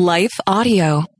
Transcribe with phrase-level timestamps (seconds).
[0.00, 1.19] Life Audio.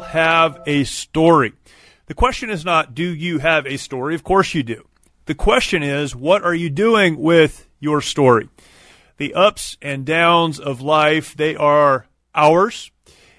[0.00, 1.52] Have a story.
[2.06, 4.14] The question is not, do you have a story?
[4.14, 4.86] Of course you do.
[5.26, 8.48] The question is, what are you doing with your story?
[9.18, 12.90] The ups and downs of life, they are ours.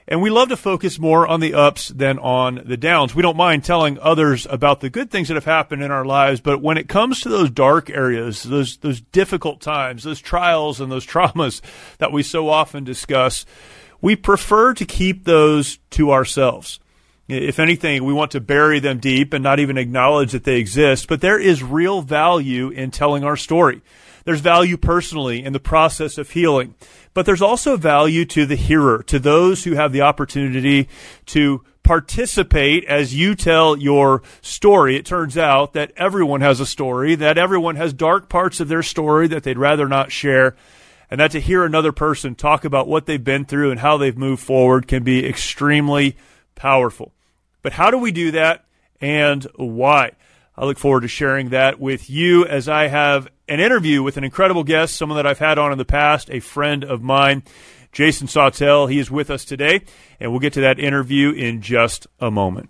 [0.08, 3.14] And we love to focus more on the ups than on the downs.
[3.14, 6.42] We don't mind telling others about the good things that have happened in our lives,
[6.42, 10.92] but when it comes to those dark areas, those, those difficult times, those trials and
[10.92, 11.62] those traumas
[12.00, 13.46] that we so often discuss,
[14.02, 16.80] we prefer to keep those to ourselves.
[17.28, 21.08] If anything, we want to bury them deep and not even acknowledge that they exist,
[21.08, 23.82] but there is real value in telling our story.
[24.26, 26.74] There's value personally in the process of healing,
[27.14, 30.90] but there's also value to the hearer, to those who have the opportunity
[31.28, 34.96] to participate as you tell your story.
[34.96, 38.84] It turns out that everyone has a story, that everyone has dark parts of their
[38.84, 40.56] story that they'd rather not share
[41.10, 44.18] and that to hear another person talk about what they've been through and how they've
[44.18, 46.16] moved forward can be extremely
[46.56, 47.14] powerful.
[47.62, 48.66] But how do we do that
[49.02, 50.12] and why?
[50.56, 54.24] I look forward to sharing that with you as I have an interview with an
[54.24, 57.44] incredible guest, someone that I've had on in the past, a friend of mine,
[57.92, 58.92] Jason Sautel.
[58.92, 59.82] He is with us today,
[60.20, 62.70] and we'll get to that interview in just a moment.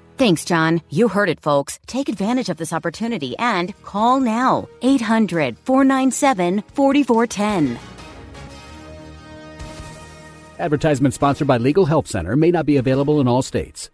[0.21, 0.83] Thanks, John.
[0.91, 1.79] You heard it, folks.
[1.87, 4.69] Take advantage of this opportunity and call now.
[4.83, 7.79] 800 497 4410.
[10.59, 13.89] Advertisement sponsored by Legal Help Center may not be available in all states.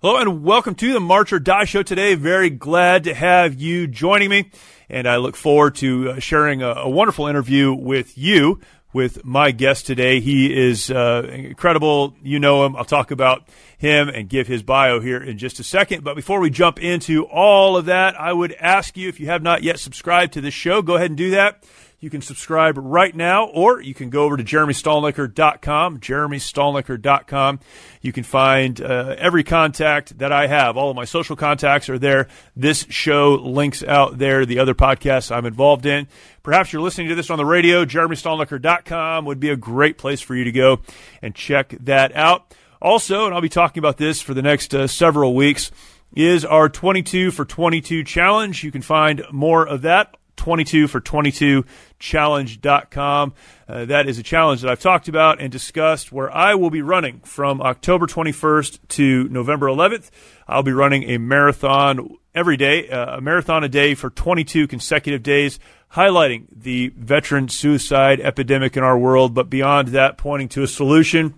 [0.00, 2.14] Hello and welcome to the March or Die Show today.
[2.14, 4.50] Very glad to have you joining me,
[4.88, 8.58] and I look forward to uh, sharing a, a wonderful interview with you
[8.92, 10.20] with my guest today.
[10.20, 12.14] He is uh, incredible.
[12.22, 12.76] You know him.
[12.76, 16.04] I'll talk about him and give his bio here in just a second.
[16.04, 19.42] But before we jump into all of that, I would ask you if you have
[19.42, 21.64] not yet subscribed to this show, go ahead and do that.
[22.02, 27.60] You can subscribe right now, or you can go over to jeremystalnecker.com, jeremystalnecker.com.
[28.00, 30.78] You can find uh, every contact that I have.
[30.78, 32.28] All of my social contacts are there.
[32.56, 36.08] This show links out there, the other podcasts I'm involved in.
[36.42, 40.34] Perhaps you're listening to this on the radio, jeremystalnecker.com would be a great place for
[40.34, 40.80] you to go
[41.20, 42.54] and check that out.
[42.80, 45.70] Also, and I'll be talking about this for the next uh, several weeks,
[46.16, 48.64] is our 22 for 22 challenge.
[48.64, 51.64] You can find more of that 22 for 22
[52.00, 53.34] challenge.com.
[53.68, 56.82] Uh, that is a challenge that I've talked about and discussed where I will be
[56.82, 60.10] running from October 21st to November 11th.
[60.48, 65.22] I'll be running a marathon every day, uh, a marathon a day for 22 consecutive
[65.22, 65.60] days,
[65.92, 71.34] highlighting the veteran suicide epidemic in our world, but beyond that, pointing to a solution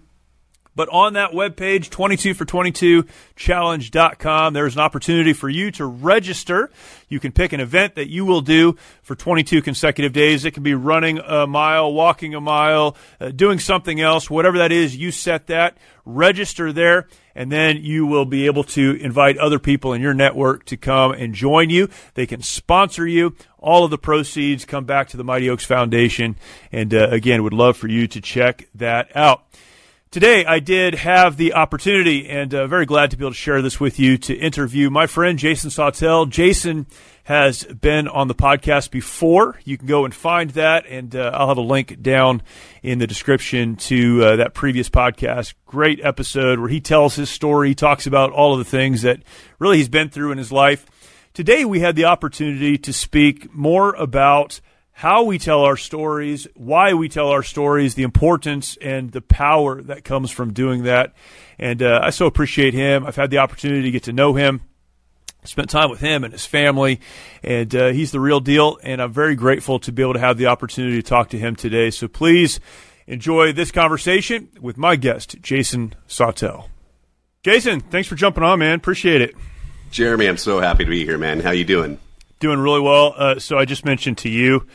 [0.74, 6.70] But on that webpage, 22for22challenge.com, there's an opportunity for you to register.
[7.08, 10.46] You can pick an event that you will do for 22 consecutive days.
[10.46, 14.72] It can be running a mile, walking a mile, uh, doing something else, whatever that
[14.72, 15.76] is, you set that,
[16.06, 20.64] register there, and then you will be able to invite other people in your network
[20.64, 21.90] to come and join you.
[22.14, 23.36] They can sponsor you.
[23.58, 26.36] All of the proceeds come back to the Mighty Oaks Foundation.
[26.72, 29.44] And uh, again, would love for you to check that out.
[30.12, 33.62] Today, I did have the opportunity, and uh, very glad to be able to share
[33.62, 36.28] this with you, to interview my friend Jason Sautel.
[36.28, 36.84] Jason
[37.24, 39.58] has been on the podcast before.
[39.64, 42.42] You can go and find that, and uh, I'll have a link down
[42.82, 45.54] in the description to uh, that previous podcast.
[45.64, 49.22] Great episode where he tells his story, he talks about all of the things that
[49.58, 50.84] really he's been through in his life.
[51.32, 54.60] Today, we had the opportunity to speak more about
[54.92, 59.82] how we tell our stories, why we tell our stories, the importance and the power
[59.82, 61.14] that comes from doing that.
[61.58, 63.06] And uh, I so appreciate him.
[63.06, 64.60] I've had the opportunity to get to know him,
[65.44, 67.00] spent time with him and his family,
[67.42, 68.78] and uh, he's the real deal.
[68.82, 71.56] And I'm very grateful to be able to have the opportunity to talk to him
[71.56, 71.90] today.
[71.90, 72.60] So please
[73.06, 76.68] enjoy this conversation with my guest, Jason Sautel.
[77.42, 78.76] Jason, thanks for jumping on, man.
[78.76, 79.34] Appreciate it.
[79.90, 81.40] Jeremy, I'm so happy to be here, man.
[81.40, 81.98] How you doing?
[82.42, 83.14] Doing really well.
[83.16, 84.66] Uh, so I just mentioned to you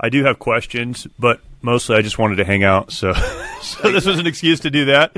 [0.00, 2.90] I do have questions, but mostly I just wanted to hang out.
[2.90, 3.12] So,
[3.62, 5.14] so this was an excuse to do that.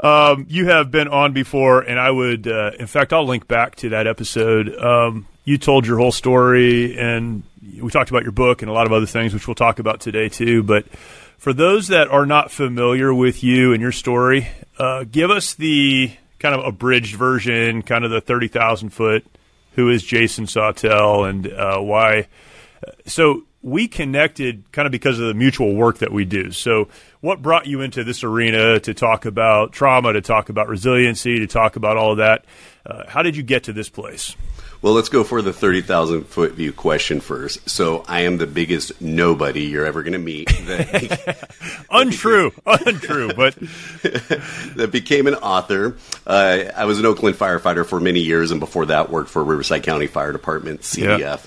[0.00, 3.76] Um, you have been on before, and I would, uh, in fact, I'll link back
[3.76, 4.74] to that episode.
[4.74, 7.42] Um, you told your whole story, and
[7.80, 10.00] we talked about your book and a lot of other things, which we'll talk about
[10.00, 10.62] today too.
[10.62, 10.88] But
[11.36, 16.12] for those that are not familiar with you and your story, uh, give us the
[16.38, 19.26] kind of abridged version, kind of the thirty thousand foot.
[19.76, 22.28] Who is Jason Sautel, and uh, why?
[23.06, 26.52] So we connected kind of because of the mutual work that we do.
[26.52, 26.88] So,
[27.20, 31.48] what brought you into this arena to talk about trauma, to talk about resiliency, to
[31.48, 32.44] talk about all of that?
[32.84, 34.36] Uh, how did you get to this place?
[34.82, 37.68] Well, let's go for the 30,000 foot view question first.
[37.68, 40.48] So, I am the biggest nobody you're ever going to meet.
[40.48, 41.48] That,
[41.90, 42.52] Untrue.
[42.66, 43.54] Untrue, but.
[44.76, 45.96] that became an author.
[46.26, 49.82] Uh, I was an Oakland firefighter for many years, and before that, worked for Riverside
[49.82, 51.18] County Fire Department, CDF.
[51.18, 51.38] Yeah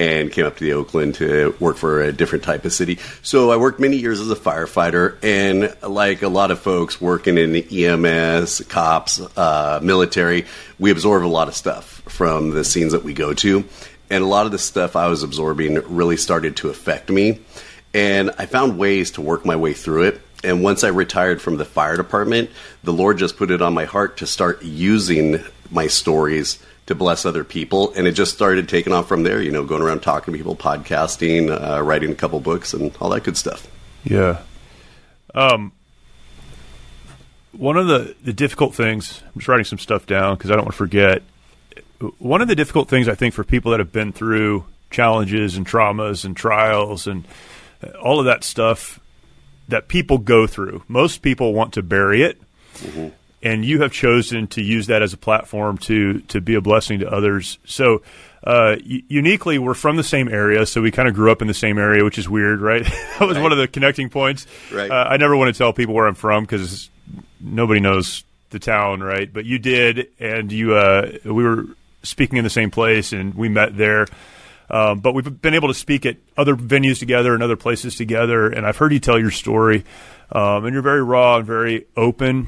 [0.00, 2.98] and came up to the Oakland to work for a different type of city.
[3.22, 7.36] So I worked many years as a firefighter, and like a lot of folks working
[7.36, 10.46] in the EMS, cops, uh, military,
[10.78, 13.64] we absorb a lot of stuff from the scenes that we go to.
[14.10, 17.40] And a lot of the stuff I was absorbing really started to affect me.
[17.94, 20.20] And I found ways to work my way through it.
[20.42, 22.50] And once I retired from the fire department,
[22.82, 27.24] the Lord just put it on my heart to start using my stories to bless
[27.24, 27.92] other people.
[27.94, 30.56] And it just started taking off from there, you know, going around talking to people,
[30.56, 33.68] podcasting, uh, writing a couple books, and all that good stuff.
[34.02, 34.40] Yeah.
[35.34, 35.72] Um,
[37.52, 40.64] one of the, the difficult things, I'm just writing some stuff down because I don't
[40.64, 41.22] want to forget.
[42.18, 45.66] One of the difficult things I think for people that have been through challenges and
[45.66, 47.24] traumas and trials and
[48.02, 48.98] all of that stuff
[49.68, 52.40] that people go through, most people want to bury it.
[52.76, 53.08] Mm-hmm
[53.42, 57.00] and you have chosen to use that as a platform to to be a blessing
[57.00, 57.58] to others.
[57.64, 58.02] So.
[58.42, 61.52] Uh, uniquely, we're from the same area, so we kind of grew up in the
[61.52, 62.84] same area, which is weird, right?
[63.18, 63.42] that was right.
[63.42, 64.46] one of the connecting points.
[64.72, 64.90] Right.
[64.90, 66.88] Uh, I never want to tell people where I'm from because
[67.38, 69.30] nobody knows the town, right?
[69.30, 71.66] But you did, and you uh, we were
[72.02, 74.06] speaking in the same place, and we met there.
[74.70, 78.48] Um, but we've been able to speak at other venues together and other places together,
[78.48, 79.84] and I've heard you tell your story,
[80.30, 82.46] um, and you're very raw and very open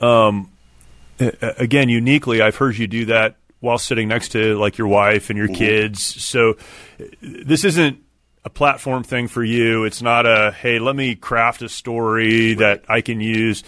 [0.00, 0.50] um,
[1.18, 5.36] again, uniquely, I've heard you do that while sitting next to like your wife and
[5.36, 5.56] your mm-hmm.
[5.56, 6.02] kids.
[6.02, 6.56] So
[7.20, 7.98] this isn't
[8.44, 9.84] a platform thing for you.
[9.84, 12.58] It's not a hey, let me craft a story right.
[12.58, 13.62] that I can use.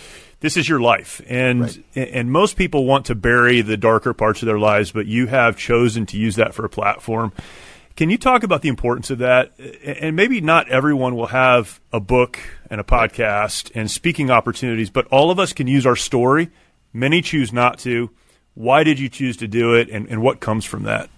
[0.44, 1.78] This is your life, and right.
[1.96, 5.56] and most people want to bury the darker parts of their lives, but you have
[5.56, 7.32] chosen to use that for a platform.
[7.96, 9.58] Can you talk about the importance of that?
[9.82, 12.38] And maybe not everyone will have a book
[12.70, 16.50] and a podcast and speaking opportunities, but all of us can use our story.
[16.92, 18.10] Many choose not to.
[18.52, 21.08] Why did you choose to do it, and, and what comes from that?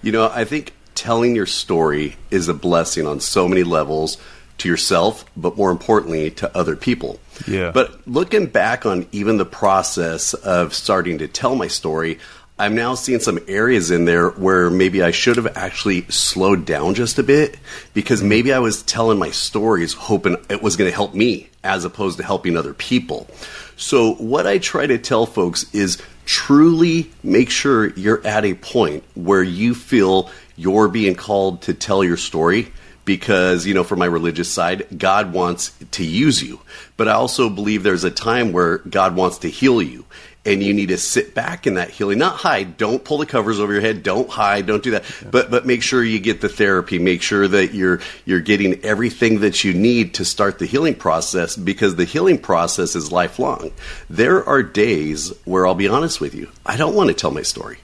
[0.00, 4.16] You know, I think telling your story is a blessing on so many levels
[4.58, 7.18] to yourself, but more importantly, to other people.
[7.46, 7.70] Yeah.
[7.70, 12.18] But looking back on even the process of starting to tell my story,
[12.58, 16.94] I'm now seeing some areas in there where maybe I should have actually slowed down
[16.94, 17.58] just a bit
[17.92, 18.30] because mm-hmm.
[18.30, 22.16] maybe I was telling my stories hoping it was going to help me as opposed
[22.16, 23.28] to helping other people.
[23.76, 29.04] So, what I try to tell folks is truly make sure you're at a point
[29.14, 32.72] where you feel you're being called to tell your story
[33.06, 36.60] because, you know, for my religious side, God wants to use you.
[36.98, 40.04] But I also believe there's a time where God wants to heal you
[40.46, 42.76] and you need to sit back in that healing, not hide.
[42.76, 44.02] Don't pull the covers over your head.
[44.02, 44.66] Don't hide.
[44.66, 45.02] Don't do that.
[45.02, 45.28] Yeah.
[45.30, 46.98] But but make sure you get the therapy.
[46.98, 51.56] Make sure that you're you're getting everything that you need to start the healing process
[51.56, 53.72] because the healing process is lifelong.
[54.08, 56.50] There are days where I'll be honest with you.
[56.64, 57.78] I don't want to tell my story.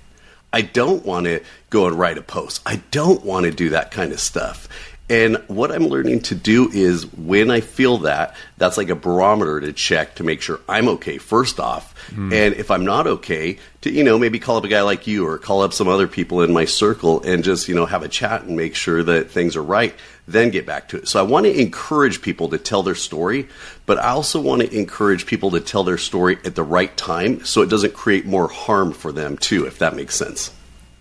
[0.52, 2.61] I don't want to go and write a post.
[2.67, 4.69] I don't want to do that kind of stuff.
[5.11, 9.61] And what I'm learning to do is when I feel that, that's like a barometer
[9.61, 11.94] to check to make sure I'm okay, first off.
[12.11, 12.32] Mm.
[12.32, 15.26] And if I'm not okay, to, you know, maybe call up a guy like you
[15.26, 18.09] or call up some other people in my circle and just, you know, have a
[18.09, 19.94] chat and make sure that things are right,
[20.26, 21.09] then get back to it.
[21.09, 23.49] So I want to encourage people to tell their story,
[23.85, 27.44] but I also want to encourage people to tell their story at the right time
[27.44, 30.52] so it doesn't create more harm for them, too, if that makes sense.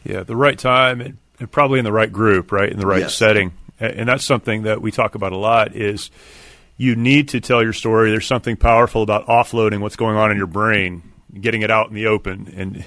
[0.04, 2.70] Yeah, the right time and, and probably in the right group, right?
[2.70, 3.16] In the right yes.
[3.16, 6.12] setting and that's something that we talk about a lot is
[6.78, 8.12] you need to tell your story.
[8.12, 11.04] There's something powerful about offloading what's going on in your brain
[11.40, 12.54] getting it out in the open.
[12.56, 12.86] And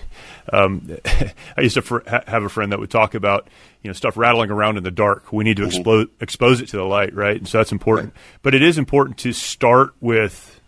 [0.52, 0.98] um,
[1.56, 3.48] i used to fr- have a friend that would talk about
[3.82, 5.32] you know stuff rattling around in the dark.
[5.32, 5.76] We need to mm-hmm.
[5.76, 7.36] expose, expose it to the light right?
[7.36, 8.14] And so that's important.
[8.14, 8.22] Right.
[8.42, 10.60] but it is important to start with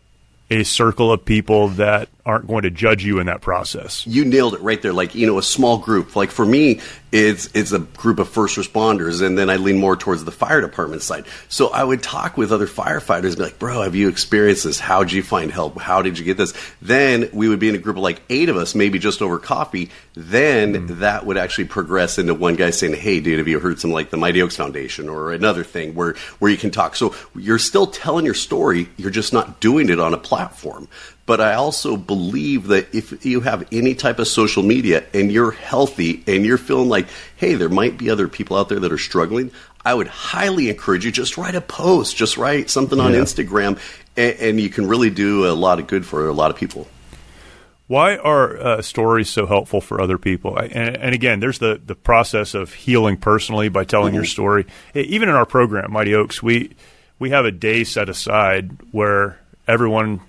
[0.51, 4.05] a circle of people that aren't going to judge you in that process.
[4.05, 4.93] You nailed it right there.
[4.93, 6.17] Like, you know, a small group.
[6.17, 6.81] Like for me,
[7.13, 10.61] it's it's a group of first responders, and then I lean more towards the fire
[10.61, 11.25] department side.
[11.49, 14.81] So I would talk with other firefighters and be like, bro, have you experienced this?
[14.81, 15.81] How did you find help?
[15.81, 16.53] How did you get this?
[16.83, 19.39] Then we would be in a group of like eight of us, maybe just over
[19.39, 19.91] coffee.
[20.15, 20.99] Then mm.
[20.99, 24.11] that would actually progress into one guy saying, Hey, dude, have you heard some like
[24.11, 26.97] the Mighty Oaks Foundation or another thing where where you can talk?
[26.97, 30.89] So you're still telling your story, you're just not doing it on a platform.
[31.27, 35.51] But I also believe that if you have any type of social media and you're
[35.51, 38.99] healthy and you're feeling like, hey, there might be other people out there that are
[38.99, 39.51] struggling,
[39.85, 43.21] I would highly encourage you just write a post, just write something on yeah.
[43.21, 43.79] Instagram,
[44.17, 46.89] and, and, you can really do a lot of good for a lot of people.
[47.87, 50.57] Why are uh, stories so helpful for other people?
[50.57, 54.17] And, and, again, there's the, the process of healing personally by telling mm-hmm.
[54.17, 54.67] your story.
[54.95, 56.75] Even in our program, Mighty Oaks, we
[57.19, 60.21] we have a day set aside where everyone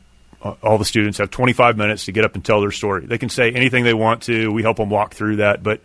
[0.41, 3.06] all the students have 25 minutes to get up and tell their story.
[3.06, 4.51] They can say anything they want to.
[4.51, 5.82] We help them walk through that, but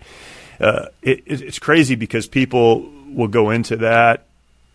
[0.61, 4.27] uh, it, it's crazy because people will go into that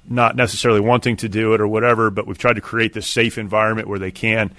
[0.10, 3.38] not necessarily wanting to do it or whatever, but we've tried to create this safe
[3.38, 4.54] environment where they can.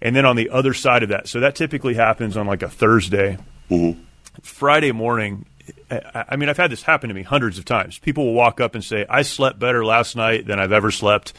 [0.00, 2.68] And then on the other side of that, so that typically happens on like a
[2.68, 3.38] Thursday.
[3.70, 4.00] Mm-hmm.
[4.42, 5.46] Friday morning,
[5.90, 7.98] I mean, I've had this happen to me hundreds of times.
[7.98, 11.32] People will walk up and say, I slept better last night than I've ever slept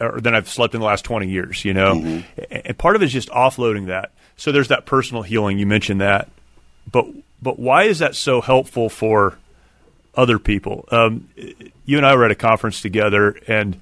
[0.00, 1.94] or than I've slept in the last 20 years, you know?
[1.94, 2.54] Mm-hmm.
[2.66, 4.12] And part of it is just offloading that.
[4.36, 5.58] So there's that personal healing.
[5.58, 6.28] You mentioned that.
[6.90, 7.06] But,
[7.42, 9.38] but why is that so helpful for
[10.14, 10.88] other people?
[10.90, 11.28] Um,
[11.84, 13.78] you and I were at a conference together and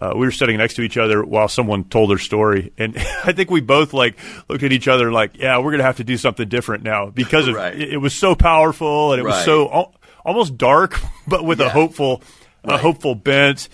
[0.00, 2.72] uh, we were sitting next to each other while someone told their story.
[2.78, 4.16] And I think we both like
[4.48, 7.10] looked at each other like, yeah, we're going to have to do something different now
[7.10, 9.34] because of, it, it, was so powerful and it right.
[9.34, 11.66] was so al- almost dark, but with yeah.
[11.66, 12.22] a hopeful,
[12.64, 12.74] right.
[12.74, 13.68] a hopeful bent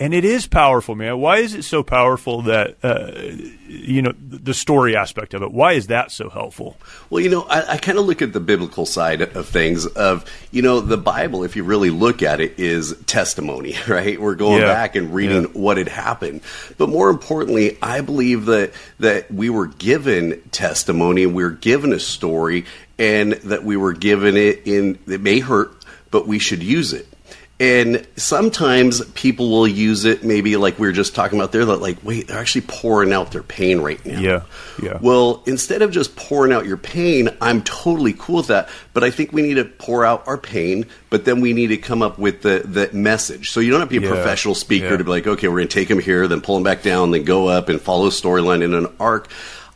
[0.00, 1.18] and it is powerful, man.
[1.20, 3.12] Why is it so powerful that uh,
[3.68, 5.52] you know the story aspect of it?
[5.52, 6.76] Why is that so helpful?
[7.10, 9.86] Well, you know, I, I kind of look at the biblical side of things.
[9.86, 14.20] Of you know, the Bible, if you really look at it, is testimony, right?
[14.20, 14.66] We're going yeah.
[14.66, 15.48] back and reading yeah.
[15.52, 16.40] what had happened.
[16.76, 22.00] But more importantly, I believe that that we were given testimony, we were given a
[22.00, 22.64] story,
[22.98, 24.98] and that we were given it in.
[25.06, 25.70] It may hurt,
[26.10, 27.06] but we should use it
[27.60, 31.76] and sometimes people will use it, maybe like we were just talking about there, that
[31.76, 34.18] like, wait, they're actually pouring out their pain right now.
[34.18, 34.42] Yeah,
[34.82, 34.98] yeah.
[35.00, 38.68] Well, instead of just pouring out your pain, I'm totally cool with that.
[38.92, 41.76] But I think we need to pour out our pain, but then we need to
[41.76, 43.50] come up with the, the message.
[43.50, 44.14] So you don't have to be a yeah.
[44.16, 44.96] professional speaker yeah.
[44.96, 47.12] to be like, okay, we're going to take them here, then pull them back down,
[47.12, 49.28] then go up and follow a storyline in an arc.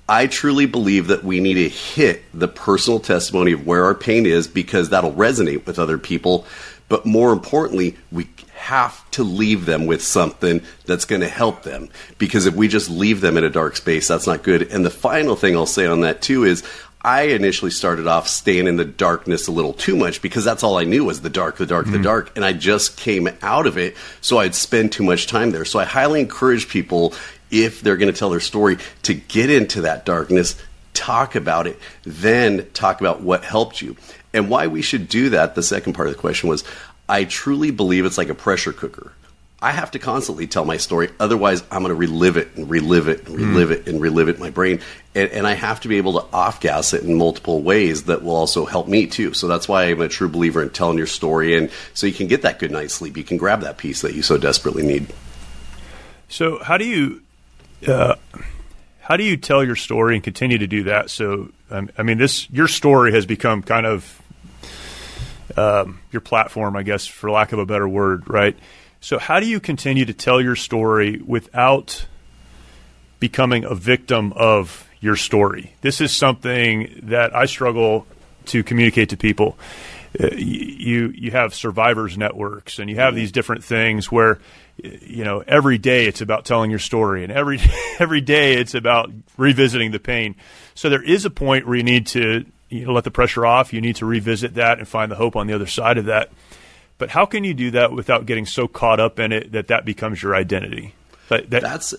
[0.08, 4.24] I truly believe that we need to hit the personal testimony of where our pain
[4.24, 6.46] is because that'll resonate with other people
[6.88, 11.88] but more importantly, we have to leave them with something that's going to help them.
[12.18, 14.62] Because if we just leave them in a dark space, that's not good.
[14.62, 16.64] And the final thing I'll say on that too is
[17.00, 20.76] I initially started off staying in the darkness a little too much because that's all
[20.76, 21.96] I knew was the dark, the dark, mm-hmm.
[21.96, 22.32] the dark.
[22.34, 25.64] And I just came out of it, so I'd spend too much time there.
[25.64, 27.14] So I highly encourage people,
[27.50, 30.56] if they're going to tell their story, to get into that darkness,
[30.92, 33.96] talk about it, then talk about what helped you.
[34.32, 36.64] And why we should do that, the second part of the question was
[37.08, 39.12] I truly believe it's like a pressure cooker.
[39.60, 41.10] I have to constantly tell my story.
[41.18, 43.72] Otherwise, I'm going to relive it and relive it and relive mm.
[43.72, 44.80] it and relive it in my brain.
[45.16, 48.22] And, and, I have to be able to off gas it in multiple ways that
[48.22, 49.34] will also help me too.
[49.34, 51.56] So that's why I'm a true believer in telling your story.
[51.56, 53.16] And so you can get that good night's sleep.
[53.16, 55.12] You can grab that piece that you so desperately need.
[56.28, 57.22] So, how do you.
[57.86, 58.14] Uh,
[59.08, 61.08] how do you tell your story and continue to do that?
[61.08, 64.20] So, um, I mean, this your story has become kind of
[65.56, 68.54] um, your platform, I guess, for lack of a better word, right?
[69.00, 72.04] So, how do you continue to tell your story without
[73.18, 75.72] becoming a victim of your story?
[75.80, 78.06] This is something that I struggle
[78.46, 79.56] to communicate to people.
[80.22, 84.38] Uh, you you have survivors networks, and you have these different things where
[84.82, 87.60] you know every day it's about telling your story, and every
[87.98, 90.36] every day it's about revisiting the pain.
[90.74, 93.72] So there is a point where you need to you know let the pressure off.
[93.72, 96.30] You need to revisit that and find the hope on the other side of that.
[96.98, 99.84] But how can you do that without getting so caught up in it that that
[99.84, 100.94] becomes your identity?
[101.28, 101.94] That, that, That's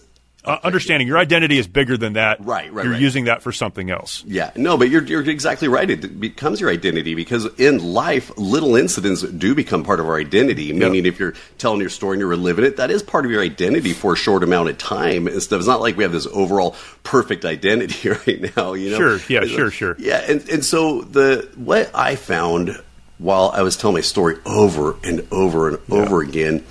[0.45, 2.43] uh, understanding your identity is bigger than that.
[2.43, 2.83] Right, right.
[2.83, 3.01] You're right.
[3.01, 4.23] using that for something else.
[4.25, 5.89] Yeah, no, but you're you're exactly right.
[5.89, 10.71] It becomes your identity because in life, little incidents do become part of our identity.
[10.71, 11.13] Meaning, yep.
[11.13, 13.93] if you're telling your story and you're reliving it, that is part of your identity
[13.93, 15.27] for a short amount of time.
[15.27, 15.59] And stuff.
[15.59, 18.73] It's not like we have this overall perfect identity right now.
[18.73, 18.97] You know?
[18.97, 19.19] Sure.
[19.27, 19.45] Yeah.
[19.45, 19.69] Sure.
[19.69, 19.95] Sure.
[19.99, 20.23] Yeah.
[20.27, 22.81] And and so the what I found
[23.17, 25.95] while I was telling my story over and over and yeah.
[25.95, 26.63] over again,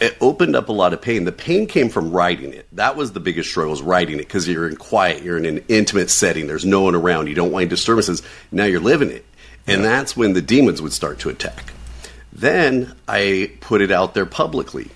[0.00, 1.24] it opened up a lot of pain.
[1.24, 2.66] The pain came from writing it.
[2.72, 5.64] That was the biggest struggle, was writing it because you're in quiet, you're in an
[5.68, 8.22] intimate setting, there's no one around, you don't want any disturbances.
[8.50, 9.24] Now you're living it.
[9.66, 11.72] And that's when the demons would start to attack.
[12.32, 14.88] Then I put it out there publicly.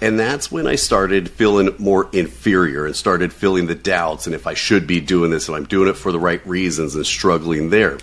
[0.00, 4.46] And that's when I started feeling more inferior and started feeling the doubts and if
[4.46, 7.70] I should be doing this and I'm doing it for the right reasons and struggling
[7.70, 7.98] there.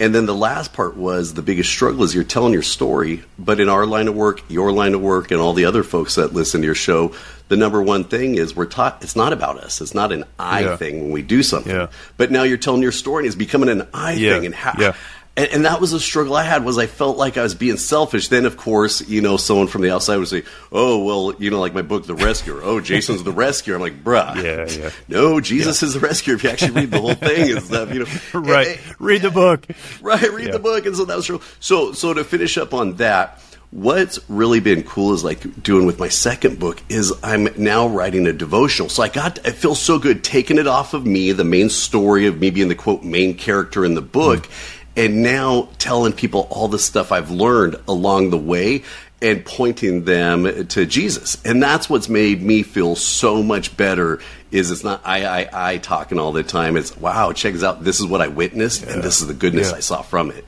[0.00, 3.58] And then the last part was the biggest struggle is you're telling your story, but
[3.58, 6.32] in our line of work, your line of work, and all the other folks that
[6.32, 7.14] listen to your show,
[7.48, 9.80] the number one thing is we're taught it's not about us.
[9.80, 10.76] It's not an I yeah.
[10.76, 11.74] thing when we do something.
[11.74, 11.88] Yeah.
[12.16, 14.34] But now you're telling your story and it's becoming an I yeah.
[14.34, 14.46] thing.
[14.46, 14.94] And how,
[15.38, 17.76] and, and, that was a struggle I had was I felt like I was being
[17.76, 18.26] selfish.
[18.26, 20.42] Then, of course, you know, someone from the outside would say,
[20.72, 22.60] "Oh, well, you know, like my book, The Rescuer.
[22.62, 24.90] Oh, Jason's the rescuer." I'm like, "Bruh, yeah, yeah.
[25.06, 25.86] no, Jesus yeah.
[25.86, 28.06] is the rescuer." If you actually read the whole thing and stuff, you know,
[28.40, 28.66] right?
[28.66, 29.64] And, and, read the book,
[30.02, 30.32] right?
[30.32, 30.52] Read yeah.
[30.52, 31.40] the book, and so that was true.
[31.60, 33.40] So, so to finish up on that.
[33.70, 38.26] What's really been cool is like doing with my second book is I'm now writing
[38.26, 38.88] a devotional.
[38.88, 42.24] So I got it feels so good taking it off of me, the main story
[42.24, 46.48] of me being the quote main character in the book, mm and now telling people
[46.50, 48.82] all the stuff I've learned along the way
[49.22, 51.40] and pointing them to Jesus.
[51.44, 55.78] And that's what's made me feel so much better is it's not I I I
[55.78, 56.76] talking all the time.
[56.76, 57.84] It's wow, check this out.
[57.84, 58.94] This is what I witnessed yeah.
[58.94, 59.76] and this is the goodness yeah.
[59.76, 60.44] I saw from it.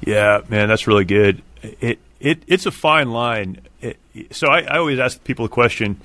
[0.00, 1.42] Yeah, man, that's really good.
[1.62, 3.62] It it it's a fine line.
[3.80, 3.98] It,
[4.30, 6.00] so I, I always ask people a question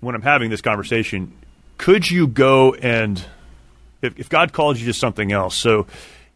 [0.00, 1.32] when I'm having this conversation.
[1.76, 3.22] Could you go and
[4.00, 5.54] if, if God called you to something else?
[5.54, 5.86] So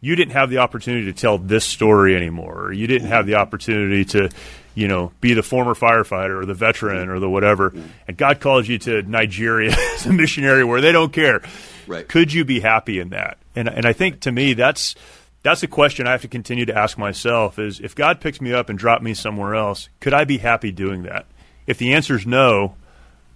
[0.00, 3.34] you didn't have the opportunity to tell this story anymore, or you didn't have the
[3.34, 4.30] opportunity to,
[4.74, 7.74] you know, be the former firefighter or the veteran or the whatever,
[8.08, 11.42] and God calls you to Nigeria as a missionary where they don't care.
[11.86, 12.08] Right.
[12.08, 13.38] Could you be happy in that?
[13.54, 14.94] And and I think to me that's
[15.42, 18.52] that's a question I have to continue to ask myself is if God picks me
[18.52, 21.26] up and drop me somewhere else, could I be happy doing that?
[21.66, 22.74] If the answer is no,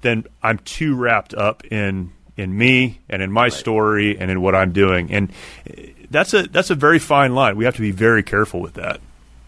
[0.02, 3.52] then I'm too wrapped up in in me and in my right.
[3.52, 5.12] story and in what I'm doing.
[5.12, 5.32] And
[6.10, 7.56] that's a that's a very fine line.
[7.56, 9.00] We have to be very careful with that.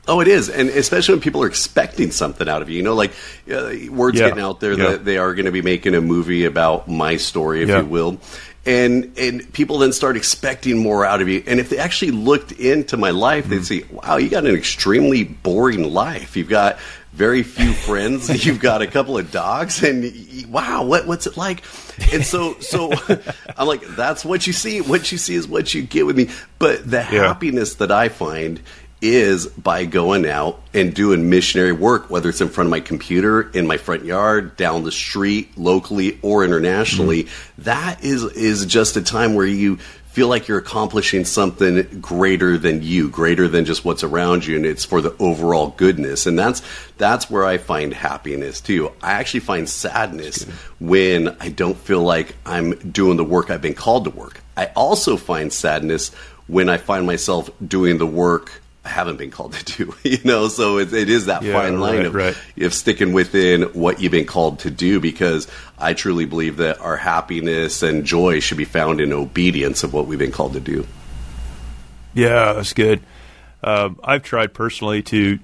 [0.09, 2.77] Oh, it is, and especially when people are expecting something out of you.
[2.77, 3.11] You know, like
[3.51, 4.29] uh, words yeah.
[4.29, 4.91] getting out there yeah.
[4.91, 7.81] that they are going to be making a movie about my story, if yeah.
[7.81, 8.21] you will,
[8.65, 11.43] and and people then start expecting more out of you.
[11.47, 13.55] And if they actually looked into my life, mm-hmm.
[13.55, 16.37] they'd see, wow, you got an extremely boring life.
[16.37, 16.79] You've got
[17.17, 18.45] very few friends.
[18.47, 20.13] You've got a couple of dogs, and
[20.49, 21.65] wow, what what's it like?
[22.13, 22.93] And so, so
[23.57, 24.83] I'm like, that's what you see.
[24.83, 26.29] What you see is what you get with me.
[26.59, 27.27] But the yeah.
[27.27, 28.61] happiness that I find
[29.01, 33.43] is by going out and doing missionary work, whether it's in front of my computer,
[33.51, 37.25] in my front yard, down the street, locally or internationally.
[37.25, 37.63] Mm-hmm.
[37.63, 39.79] That is is just a time where you
[40.17, 44.65] feel like you're accomplishing something greater than you, greater than just what's around you, and
[44.65, 46.25] it's for the overall goodness.
[46.25, 46.63] And that's
[46.97, 48.93] that's where I find happiness too.
[49.03, 50.45] I actually find sadness
[50.81, 54.41] when I don't feel like I'm doing the work I've been called to work.
[54.57, 56.15] I also find sadness
[56.47, 59.95] when I find myself doing the work haven't been called to do.
[60.05, 62.37] You know, so it, it is that yeah, fine line right, of, right.
[62.59, 65.01] of sticking within what you've been called to do.
[65.01, 69.93] Because I truly believe that our happiness and joy should be found in obedience of
[69.93, 70.87] what we've been called to do.
[72.15, 73.01] Yeah, that's good.
[73.63, 75.39] Um, I've tried personally to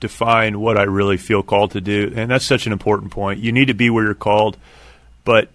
[0.00, 2.12] define what I really feel called to do?
[2.14, 3.40] And that's such an important point.
[3.40, 4.56] You need to be where you're called,
[5.24, 5.50] but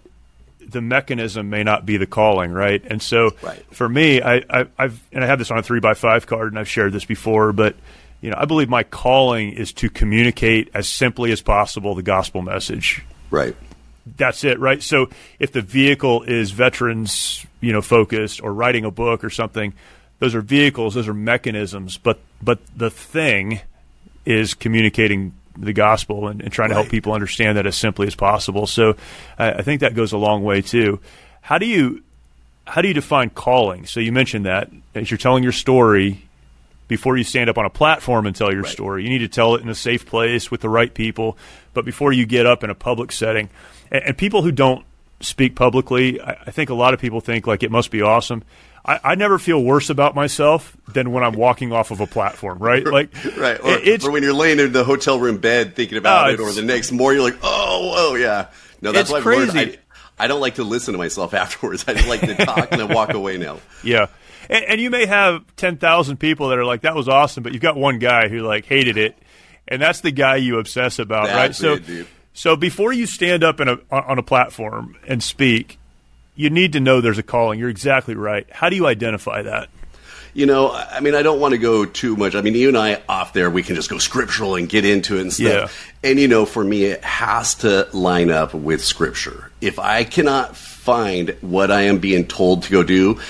[0.68, 2.82] the mechanism may not be the calling, right?
[2.84, 3.64] And so right.
[3.74, 6.48] for me, I, I, have and I have this on a three by five card,
[6.52, 7.76] and I've shared this before, but
[8.20, 12.40] you know, I believe my calling is to communicate as simply as possible the gospel
[12.40, 13.04] message.
[13.30, 13.56] Right.
[14.16, 14.82] That's it, right?
[14.82, 19.74] So if the vehicle is veterans, you know, focused or writing a book or something,
[20.18, 23.60] those are vehicles, those are mechanisms, but but the thing
[24.24, 26.76] is communicating the gospel and, and trying right.
[26.76, 28.66] to help people understand that as simply as possible.
[28.66, 28.96] So
[29.38, 31.00] I, I think that goes a long way too.
[31.40, 32.02] How do you
[32.64, 33.86] how do you define calling?
[33.86, 36.22] So you mentioned that as you're telling your story
[36.88, 38.72] before you stand up on a platform and tell your right.
[38.72, 39.02] story.
[39.04, 41.38] You need to tell it in a safe place with the right people.
[41.74, 43.48] But before you get up in a public setting,
[43.90, 44.84] and, and people who don't
[45.20, 48.42] speak publicly, I, I, think a lot of people think like it must be awesome.
[48.84, 52.58] I, I, never feel worse about myself than when I'm walking off of a platform,
[52.58, 52.84] right?
[52.92, 56.28] Like, right, or, it, or, when you're laying in the hotel room bed thinking about
[56.28, 58.48] uh, it, or the next morning you're like, oh, oh yeah.
[58.80, 59.58] No, that's why crazy.
[59.58, 59.78] I,
[60.18, 61.84] I don't like to listen to myself afterwards.
[61.86, 63.58] I just like to talk and then walk away now.
[63.82, 64.06] Yeah.
[64.50, 67.62] And, and you may have 10,000 people that are like, that was awesome, but you've
[67.62, 69.16] got one guy who like hated it.
[69.68, 71.80] And that's the guy you obsess about, that's right?
[71.80, 75.78] So, it, so before you stand up in a, on a platform and speak,
[76.34, 77.58] you need to know there's a calling.
[77.58, 78.46] You're exactly right.
[78.50, 79.68] How do you identify that?
[80.34, 82.34] You know, I mean, I don't want to go too much.
[82.34, 85.18] I mean, you and I off there, we can just go scriptural and get into
[85.18, 85.94] it and stuff.
[86.02, 86.10] Yeah.
[86.10, 89.50] And, you know, for me, it has to line up with scripture.
[89.60, 93.20] If I cannot find what I am being told to go do,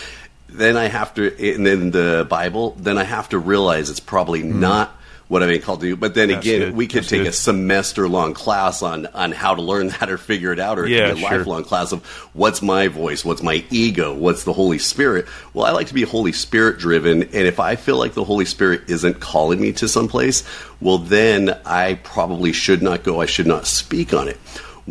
[0.49, 4.43] then I have to, and then the Bible, then I have to realize it's probably
[4.45, 4.55] mm.
[4.55, 4.97] not
[5.33, 5.97] what been called to do.
[5.97, 6.77] But then That's again, good.
[6.77, 7.29] we could That's take good.
[7.29, 10.87] a semester long class on on how to learn that or figure it out, or
[10.87, 11.39] yeah, a sure.
[11.39, 15.27] lifelong class of what's my voice, what's my ego, what's the Holy Spirit.
[15.55, 18.45] Well, I like to be Holy Spirit driven, and if I feel like the Holy
[18.45, 20.45] Spirit isn't calling me to someplace,
[20.83, 23.23] well, then I probably should not go.
[23.23, 24.39] I should not speak on it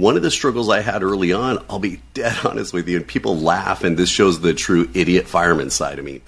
[0.02, 3.08] one of the struggles I had early on, I'll be dead honest with you, and
[3.08, 6.22] people laugh, and this shows the true idiot fireman side of me.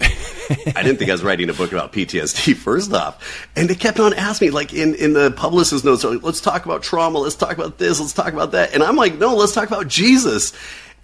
[0.76, 3.48] I didn't think I was writing a book about PTSD, first off.
[3.56, 6.66] And they kept on asking me, like in, in the publicist notes, like, let's talk
[6.66, 8.74] about trauma, let's talk about this, let's talk about that.
[8.74, 10.54] And I'm like, no, let's talk about Jesus.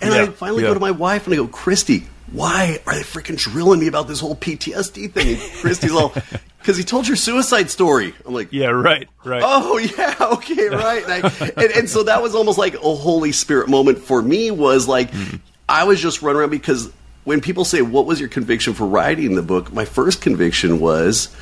[0.02, 0.70] And yeah, I finally yeah.
[0.70, 4.08] go to my wife and I go, Christy, why are they freaking drilling me about
[4.08, 5.28] this whole PTSD thing?
[5.30, 6.14] And Christy's all,
[6.60, 8.14] because he told your suicide story.
[8.26, 9.42] I'm like, yeah, right, right.
[9.44, 11.04] Oh, yeah, okay, right.
[11.04, 14.52] And, I, and, and, so that was almost like a Holy Spirit moment for me.
[14.52, 15.38] Was like mm-hmm.
[15.68, 16.92] I was just running around because
[17.24, 21.36] when people say, "What was your conviction for writing the book?" My first conviction was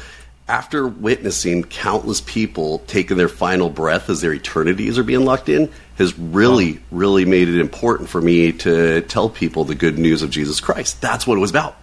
[0.47, 5.69] after witnessing countless people taking their final breath as their eternities are being locked in
[5.97, 10.29] has really, really made it important for me to tell people the good news of
[10.29, 11.01] Jesus Christ.
[11.01, 11.75] That's what it was about.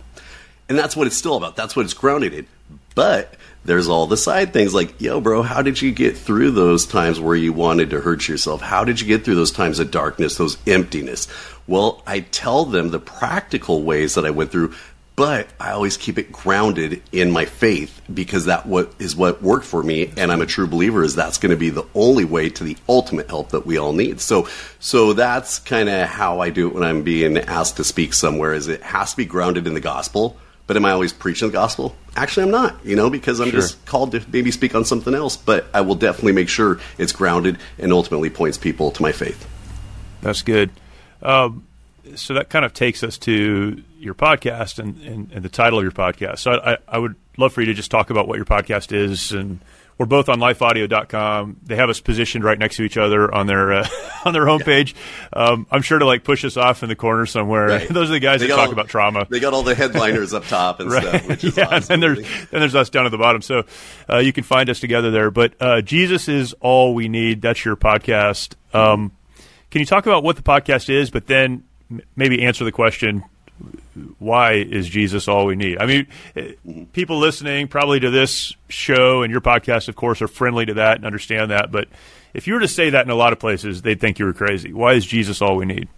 [0.69, 1.57] And that's what it's still about.
[1.57, 2.47] That's what it's grounded in.
[2.95, 6.87] But there's all the side things like, yo, bro, how did you get through those
[6.87, 8.61] times where you wanted to hurt yourself?
[8.61, 11.29] How did you get through those times of darkness, those emptiness?
[11.67, 14.75] Well, I tell them the practical ways that I went through,
[15.17, 19.67] but I always keep it grounded in my faith because that what is what worked
[19.67, 22.49] for me, and I'm a true believer is that's going to be the only way
[22.51, 24.21] to the ultimate help that we all need.
[24.21, 24.49] So,
[24.81, 28.55] so that's kind of how I do it when I'm being asked to speak somewhere.
[28.55, 31.53] Is it has to be grounded in the gospel but am I always preaching the
[31.53, 31.95] gospel?
[32.17, 33.61] Actually, I'm not, you know, because I'm sure.
[33.61, 35.37] just called to maybe speak on something else.
[35.37, 39.47] But I will definitely make sure it's grounded and ultimately points people to my faith.
[40.23, 40.71] That's good.
[41.23, 41.67] Um,
[42.15, 45.83] so that kind of takes us to your podcast and, and, and the title of
[45.83, 46.39] your podcast.
[46.41, 49.33] So I, I, would love for you to just talk about what your podcast is
[49.33, 49.61] and
[49.99, 51.59] we're both on lifeaudio.com.
[51.63, 53.89] They have us positioned right next to each other on their uh,
[54.25, 54.95] on their homepage.
[55.33, 57.67] Um, I'm sure to like push us off in the corner somewhere.
[57.69, 57.89] Right.
[57.91, 59.27] Those are the guys they that talk all, about trauma.
[59.29, 61.39] They got all the headliners up top and right.
[61.39, 61.57] stuff.
[61.57, 61.95] yeah, awesome.
[61.95, 62.19] and there's
[62.51, 63.41] then there's us down at the bottom.
[63.41, 63.65] So
[64.11, 65.31] uh, you can find us together there.
[65.31, 67.41] But uh, Jesus is all we need.
[67.41, 68.55] That's your podcast.
[68.75, 69.13] Um,
[69.71, 71.65] can you talk about what the podcast is, but then
[72.17, 73.25] maybe answer the question
[74.19, 75.79] why is Jesus all we need?
[75.79, 80.67] I mean, people listening probably to this show and your podcast, of course, are friendly
[80.67, 81.71] to that and understand that.
[81.71, 81.89] But
[82.33, 84.33] if you were to say that in a lot of places, they'd think you were
[84.33, 84.73] crazy.
[84.73, 85.89] Why is Jesus all we need?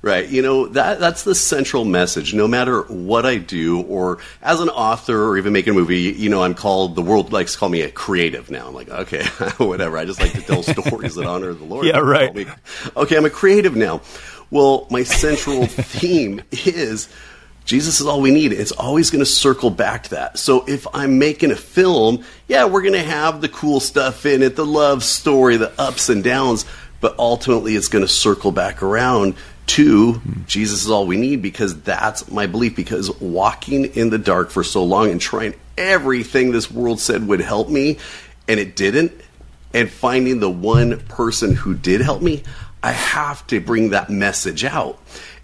[0.00, 0.28] Right.
[0.28, 2.32] You know, that that's the central message.
[2.32, 6.28] No matter what I do or as an author or even making a movie, you
[6.28, 8.68] know, I'm called the world likes to call me a creative now.
[8.68, 9.24] I'm like, okay,
[9.56, 9.98] whatever.
[9.98, 11.84] I just like to tell stories that honor the Lord.
[11.84, 12.48] Yeah, right.
[12.96, 14.00] Okay, I'm a creative now.
[14.50, 17.08] Well, my central theme is
[17.64, 18.52] Jesus is all we need.
[18.52, 20.38] It's always going to circle back to that.
[20.38, 24.42] So if I'm making a film, yeah, we're going to have the cool stuff in
[24.42, 26.64] it, the love story, the ups and downs,
[27.00, 29.34] but ultimately it's going to circle back around
[29.68, 32.74] to Jesus is all we need because that's my belief.
[32.74, 37.40] Because walking in the dark for so long and trying everything this world said would
[37.40, 37.98] help me,
[38.48, 39.12] and it didn't,
[39.74, 42.42] and finding the one person who did help me,
[42.82, 45.00] I have to bring that message out.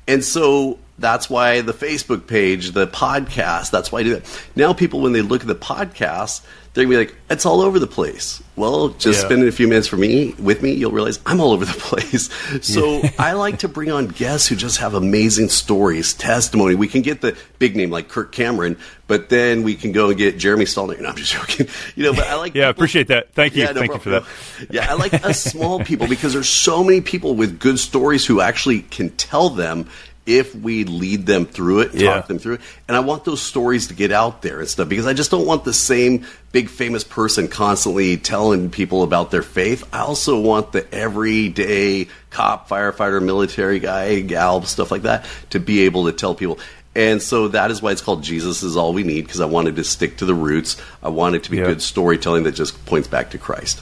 [0.07, 4.40] And so that's why the Facebook page, the podcast, that's why I do that.
[4.55, 6.42] Now, people, when they look at the podcast,
[6.75, 8.43] they're gonna be like, it's all over the place.
[8.57, 9.27] Well, just Yeah.
[9.27, 12.29] spending a few minutes for me with me, you'll realize I'm all over the place.
[12.63, 16.75] So I like to bring on guests who just have amazing stories, testimony.
[16.75, 20.19] We can get the big name like Kirk Cameron, but then we can go and
[20.19, 21.01] get Jeremy Stallner.
[21.01, 21.69] No, I'm just joking.
[21.97, 23.33] You know, but I like Yeah, people- appreciate that.
[23.35, 23.63] Thank you.
[23.65, 24.25] yeah, no Thank you for that.
[24.71, 28.41] Yeah, I like us small people because there's so many people with good stories who
[28.41, 29.89] actually can tell them
[30.27, 32.21] if we lead them through it, talk Yeah.
[32.23, 32.61] them through it.
[32.89, 35.47] And I want those stories to get out there and stuff because I just don't
[35.47, 39.85] want the same big famous person constantly telling people about their faith.
[39.93, 45.81] I also want the everyday cop, firefighter, military guy, gal, stuff like that to be
[45.81, 46.59] able to tell people.
[46.97, 49.77] And so that is why it's called Jesus is all we need because I wanted
[49.77, 50.77] to stick to the roots.
[51.03, 51.65] I want it to be Yeah.
[51.65, 53.81] good storytelling that just points back to Christ.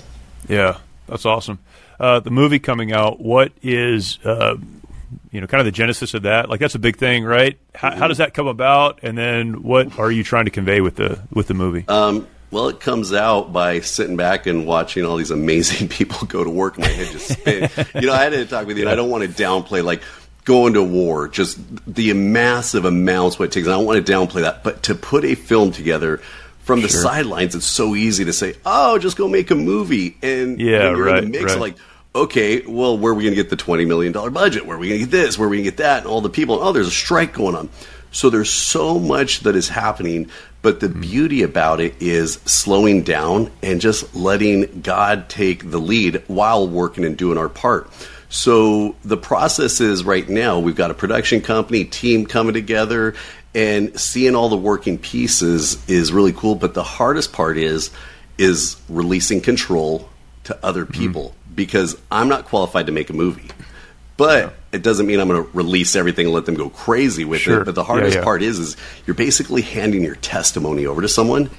[0.49, 1.59] Yeah, that's awesome.
[2.01, 3.21] Uh, the movie coming out.
[3.21, 4.57] What is uh,
[5.31, 6.49] you know kind of the genesis of that?
[6.49, 7.59] Like that's a big thing, right?
[7.75, 9.01] How, how does that come about?
[9.03, 11.85] And then what are you trying to convey with the with the movie?
[11.89, 16.45] Um, well, it comes out by sitting back and watching all these amazing people go
[16.45, 16.77] to work.
[16.77, 17.71] And my head just spin.
[17.95, 20.03] you know, I had to talk with you, and I don't want to downplay like
[20.45, 23.69] going to war, just the massive amounts what it takes.
[23.69, 26.19] I don't want to downplay that, but to put a film together
[26.61, 30.61] from the sidelines, it's so easy to say, "Oh, just go make a movie." And
[30.61, 31.61] Yeah, when you're right, in the mix, right.
[31.61, 31.77] like.
[32.15, 34.67] Okay, well, where are we going to get the twenty million dollar budget?
[34.67, 35.39] Where are we going to get this?
[35.39, 36.03] Where are we going to get that?
[36.03, 36.61] And all the people.
[36.61, 37.71] Oh, there's a strike going on.
[38.11, 40.29] So there's so much that is happening,
[40.61, 41.01] but the hmm.
[41.01, 47.07] beauty about it is slowing down and just letting God take the lead while working
[47.07, 47.91] and doing our part.
[48.29, 53.15] So the process is right now we've got a production company team coming together
[53.55, 57.91] and seeing all the working pieces is really cool, but the hardest part is
[58.37, 60.11] is releasing control
[60.45, 60.93] to other hmm.
[60.93, 63.51] people because I'm not qualified to make a movie.
[64.17, 67.41] But it doesn't mean I'm going to release everything and let them go crazy with
[67.41, 67.63] Sure.
[67.63, 67.65] it.
[67.65, 68.25] But the hardest yeah.
[68.25, 71.51] part is, is you're basically handing your testimony over to someone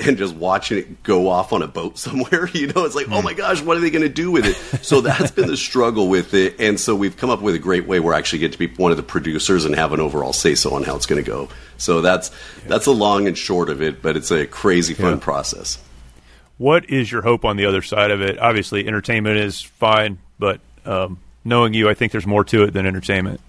[0.00, 2.48] and just watching it go off on a boat somewhere.
[2.52, 3.24] You know, it's like, oh hmm.
[3.24, 4.56] my gosh, what are they going to do with it?
[4.84, 6.56] So that's been the struggle with it.
[6.58, 8.66] And so we've come up with a great way where I actually get to be
[8.66, 11.30] one of the producers and have an overall say so on how it's going to
[11.30, 11.48] go.
[11.78, 12.30] So that's
[12.66, 15.18] that's a long and short of it, but it's a crazy fun Yeah.
[15.20, 15.78] process.
[16.58, 18.38] What is your hope on the other side of it?
[18.38, 22.86] Obviously, entertainment is fine, but um, knowing you, I think there's more to it than
[22.86, 23.40] entertainment.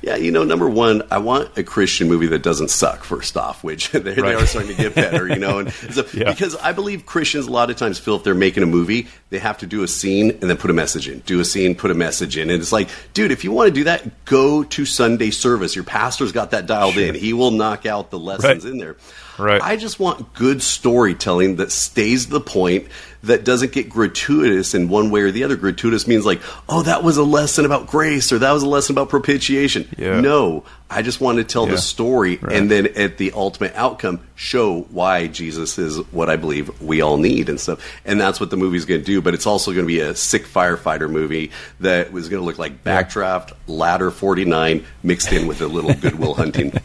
[0.00, 3.04] Yeah, you know, number one, I want a Christian movie that doesn't suck.
[3.04, 6.30] First off, which they, they are starting to get better, you know, and so, Yeah.
[6.32, 9.38] because I believe Christians a lot of times feel if they're making a movie, they
[9.38, 11.92] have to do a scene and then put a message in, do a scene, put
[11.92, 14.84] a message in, and it's like, dude, if you want to do that, go to
[14.84, 15.76] Sunday service.
[15.76, 17.14] Your pastor's got that dialed in.
[17.14, 18.72] He will knock out the lessons Right.
[18.72, 18.96] in there.
[19.42, 19.60] Right.
[19.62, 22.86] I just want good storytelling that stays the point,
[23.24, 25.54] that doesn't get gratuitous in one way or the other.
[25.56, 28.94] Gratuitous means like, oh, that was a lesson about grace or that was a lesson
[28.94, 29.88] about propitiation.
[29.96, 30.20] Yeah.
[30.20, 31.72] No, I just want to tell Yeah.
[31.72, 32.56] the story Right.
[32.56, 37.16] and then at the ultimate outcome, show why Jesus is what I believe we all
[37.16, 37.78] need and stuff.
[38.04, 39.20] And that's what the movie's going to do.
[39.20, 42.58] But it's also going to be a sick firefighter movie that was going to look
[42.58, 46.72] like Backdraft, Ladder 49 mixed in with a little Goodwill Hunting.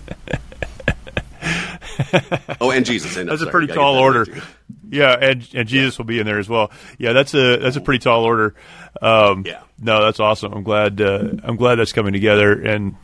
[2.62, 3.18] oh, and Jesus.
[3.18, 4.48] And, That's a sorry, pretty tall get that in order.
[4.90, 6.72] Yeah, and and Jesus will be in there as well.
[6.98, 8.56] Yeah, that's a that's a pretty tall order.
[9.02, 9.62] Um, Yeah.
[9.80, 10.54] No, that's awesome.
[10.54, 12.54] I'm glad uh, I'm glad that's coming together.
[12.54, 12.96] And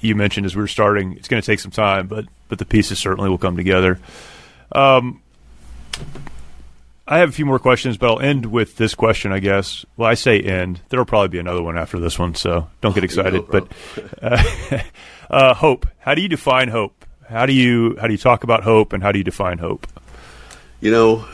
[0.00, 2.64] you mentioned as we were starting, it's going to take some time, but but the
[2.64, 3.98] pieces certainly will come together.
[4.72, 5.20] Um,
[7.06, 9.84] I have a few more questions, but I'll end with this question, I guess.
[9.96, 10.80] Well, I say end.
[10.88, 13.42] There'll probably be another one after this one, so don't get excited.
[13.42, 13.68] No but
[14.22, 14.82] uh,
[15.30, 15.86] uh, hope.
[15.98, 17.01] How do you define hope?
[17.32, 19.86] How do you how do you talk about hope, and how do you define hope?
[20.80, 21.24] You know,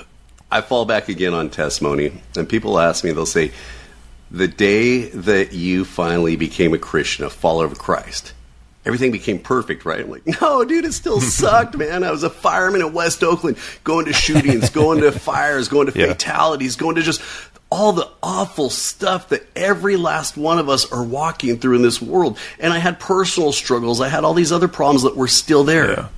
[0.50, 3.50] I fall back again on testimony, and people ask me, they'll say,
[4.30, 8.32] the day that you finally became a Christian, a follower of Christ,
[8.84, 10.00] everything became perfect, right?
[10.00, 12.04] I'm like, no, dude, it still sucked, man.
[12.04, 15.98] I was a fireman in West Oakland, going to shootings, going to fires, going to
[15.98, 16.08] Yeah.
[16.08, 17.20] fatalities, going to just
[17.70, 22.00] all the awful stuff that every last one of us are walking through in this
[22.00, 22.38] world.
[22.58, 24.00] And I had personal struggles.
[24.00, 25.90] I had all these other problems that were still there.
[25.90, 26.08] Yeah.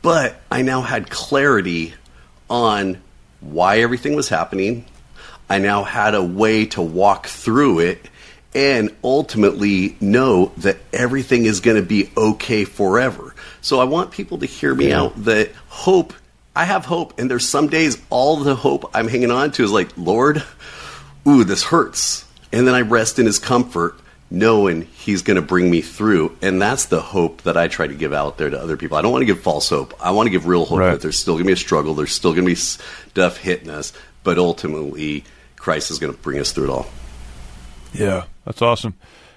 [0.00, 1.94] But I now had clarity
[2.48, 3.02] on
[3.40, 4.86] why everything was happening.
[5.50, 8.08] I now had a way to walk through it
[8.54, 13.34] and ultimately know that everything is going to be okay forever.
[13.60, 16.14] So I want people to hear me out that hope,
[16.56, 17.18] I have hope.
[17.18, 20.42] And there's some days all the hope I'm hanging on to is like, Lord,
[21.28, 22.24] ooh, this hurts.
[22.52, 23.94] And then I rest in his comfort
[24.30, 26.36] knowing he's going to bring me through.
[26.42, 28.96] And that's the hope that I try to give out there to other people.
[28.96, 29.94] I don't want to give false hope.
[30.04, 30.90] I want to give real hope Right.
[30.92, 31.94] that there's still going to be a struggle.
[31.94, 33.92] There's still going to be stuff hitting us,
[34.24, 35.24] but ultimately,
[35.56, 36.86] Christ is going to bring us through it all.
[37.94, 38.94] Yeah, that's awesome.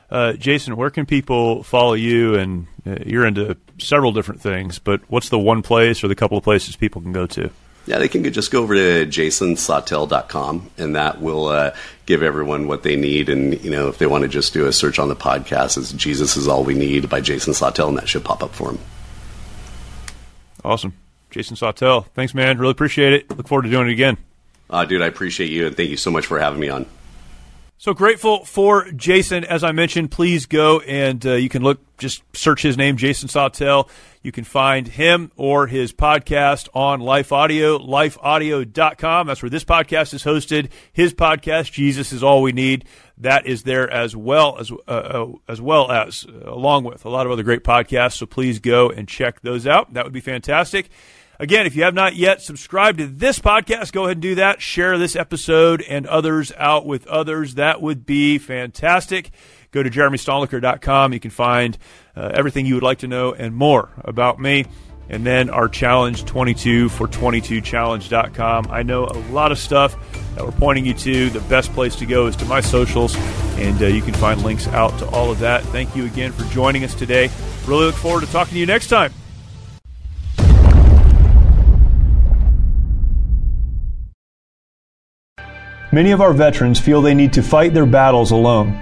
[0.10, 2.36] Uh, Jason, where can people follow you?
[2.36, 6.38] And uh, you're into several different things, but what's the one place or the couple
[6.38, 7.50] of places people can go to?
[7.86, 12.84] Yeah, they can just go over to jasonsautel.com, and that will uh, give everyone what
[12.84, 13.28] they need.
[13.28, 15.92] And, you know, if they want to just do a search on the podcast, it's
[15.92, 18.80] Jesus is All We Need by Jason Sautel, and that should pop up for them.
[20.64, 20.94] Awesome.
[21.32, 22.06] Jason Sautel.
[22.14, 22.60] Thanks, man.
[22.60, 23.36] Really appreciate it.
[23.36, 24.18] Look forward to doing it again.
[24.70, 26.86] Uh, dude, I appreciate you, and thank you so much for having me on.
[27.82, 29.44] So grateful for Jason.
[29.44, 33.28] As I mentioned, please go and uh, you can look, just search his name, Jason
[33.28, 33.90] Sautel.
[34.24, 39.28] You can find him or his podcast on Life Audio, lifeaudio.com.
[39.28, 40.70] That's where this podcast is hosted.
[40.94, 42.86] His podcast, Jesus is All We Need,
[43.18, 47.10] that is there as well as, uh, uh, as well as, uh, along with a
[47.10, 48.18] lot of other great podcasts.
[48.18, 49.94] So please go and check those out.
[49.94, 50.90] That would be fantastic.
[51.40, 54.62] Again, if you have not yet subscribed to this podcast, go ahead and do that.
[54.62, 57.56] Share this episode and others out with others.
[57.56, 59.32] That would be fantastic.
[59.72, 61.14] Go to jeremystalnecker.com.
[61.14, 61.78] You can find
[62.16, 64.66] uh, everything you would like to know and more about me.
[65.10, 68.68] And then our challenge 22 for 22challenge.com.
[68.70, 69.96] I know a lot of stuff
[70.36, 71.30] that we're pointing you to.
[71.30, 73.16] The best place to go is to my socials,
[73.58, 75.64] and uh, you can find links out to all of that.
[75.64, 77.30] Thank you again for joining us today.
[77.66, 79.14] Really look forward to talking to you next time.
[85.94, 88.82] Many of our veterans feel they need to fight their battles alone.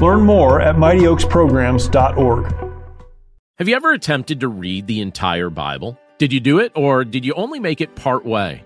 [0.00, 2.72] Learn more at mightyoaksprograms.org.
[3.58, 5.98] Have you ever attempted to read the entire Bible?
[6.18, 8.65] Did you do it, or did you only make it part way?